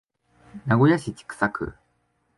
[0.65, 1.75] 名古屋市千種区